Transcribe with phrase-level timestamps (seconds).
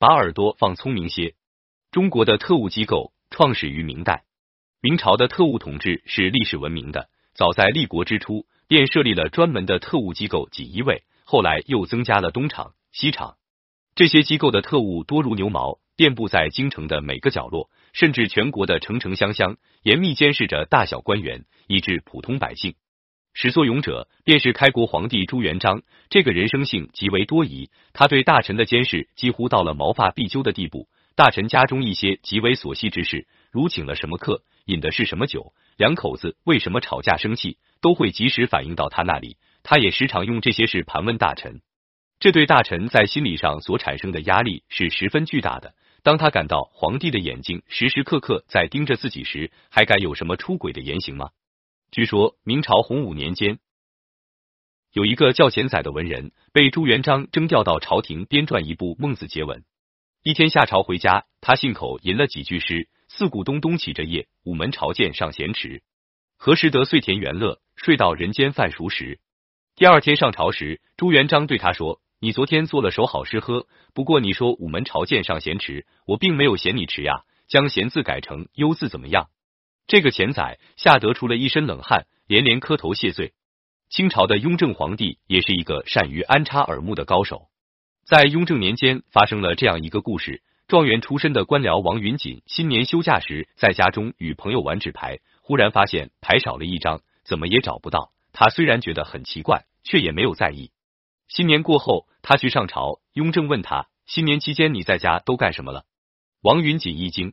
[0.00, 1.34] 把耳朵放聪明些。
[1.90, 4.24] 中国的特务机构创始于明代，
[4.80, 7.10] 明朝的特务统治是历史闻名的。
[7.34, 13.36] 早在立国之初，便设立了专门的特务机构锦衣卫，后来又增加了东厂、西厂。
[13.94, 22.74] 这些机构的特务多如牛毛，遍布在京城的每个角落，甚至全国的城城乡乡，严密监视着大小官员，以致普通百姓。
[23.32, 30.88] 始作俑者便是开国皇帝朱元璋，这个人生性极为多疑，他对大臣的监视几乎到了毛发必究的地步。
[31.14, 39.36] 大臣家中一些极为琐细之事，如请了什么客，饮的是什么酒，两口子为什么吵架生气，都会及时反映到他那里。
[39.62, 41.60] 他也时常用这些事盘问大臣，
[42.18, 45.74] 这对大臣在心理上所产生的压力是十分巨大的。
[46.02, 51.28] 当他感到皇帝的眼睛时时刻刻在盯着自己时，还敢有什么出轨的言行吗？
[51.92, 53.58] 据说明朝洪武年间，
[54.92, 59.58] 有一个叫钱载的文人，被朱元璋征调到朝廷编撰一部《孟子节文》。
[60.22, 65.82] 一天下朝回家，他信口吟了几句诗：“四鼓咚咚起着夜，午门朝见尚闲迟。
[66.36, 67.60] 何时得岁田园乐？
[67.74, 69.18] 睡到人间饭熟时。”
[69.74, 79.28] 第二天上朝时，朱元璋对他说：“你昨天做了首好诗喝，不过你说午门朝见尚闲迟，我并没有嫌你迟呀，将闲字改成忧字怎么样？”
[79.90, 83.32] 这个钱载吓得出了一身冷汗，连连磕头谢罪。
[83.88, 87.48] 清朝的雍正皇帝也是一个善于安插耳目的高手。
[88.04, 98.12] 在雍正年间，发生了这样一个故事：状元出身的官僚王云锦，新年休假时，在家中与朋友玩纸牌，忽然发现牌少了一张，怎么也找不到。
[98.32, 100.70] 他虽然觉得很奇怪，却也没有在意。
[101.26, 105.82] 新年过后，他去上朝，雍正问他：新年期间你在家都干什么了？
[106.42, 107.32] 王云锦一惊。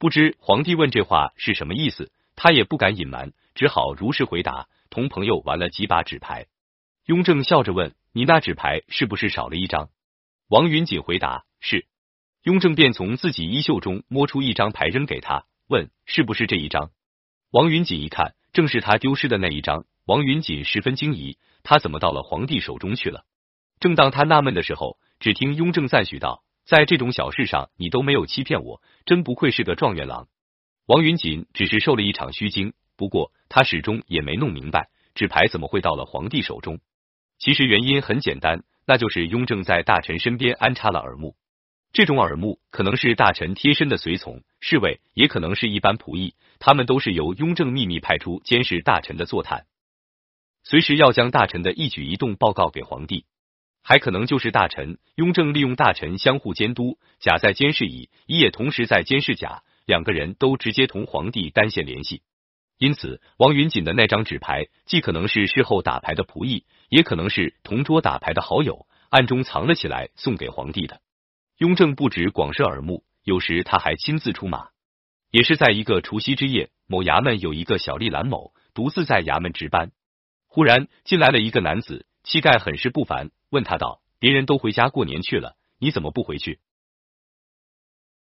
[0.00, 6.46] 不知皇帝问这话是什么意思，他也不敢隐瞒，只好如实回答：同朋友玩了几把纸牌。
[7.04, 9.90] 雍正笑着问：“你那纸牌是不是少了一张？”
[10.48, 11.86] 王云锦回答：“是。”
[12.44, 16.92] 雍正便从自己衣袖中摸出一张牌扔给他，问：“是不是这一张？”
[17.52, 19.84] 王云锦一看，正是他丢失的那一张。
[20.06, 23.26] 王云锦十分惊疑，他怎么到了皇帝手中去了？
[23.80, 26.42] 正当他纳闷的时候，只听雍正赞许道。
[26.64, 30.28] 在这种小事上，你都没有欺骗我，真不愧是个状元郎。
[30.86, 36.80] 王云锦只是受了一场虚惊，不过他始终也没弄明白纸牌怎么会到了皇帝手中。
[37.38, 41.36] 其实原因很简单，那就是雍正在大臣身边安插了耳目。
[41.92, 49.66] 这种耳目可能是大臣贴身的随从、侍卫，也可能是一般仆役，他们都是由雍正秘密派出监视大臣的坐探，
[50.62, 53.24] 随时要将大臣的一举一动报告给皇帝。
[53.82, 62.22] 还可能就是大臣，雍正利用大臣相互监督，甲在监视乙，乙也同时在监视甲，两个人都直接同皇帝单线联系。
[62.78, 71.00] 因此，王云锦的那张纸牌，既可能是事后打牌的仆役，也可能是同桌打牌的好友，暗中藏了起来送给皇帝的。
[71.58, 74.68] 雍正不止广设耳目，有时他还亲自出马。
[75.30, 79.92] 也是在一个除夕之夜，某衙门有一个小吏蓝某独自在衙门值班，
[80.48, 83.32] 忽然进来了一个男子，乞丐很是不凡。
[83.50, 86.60] 问他道：“别人都回家过年去了，你怎么不回去？”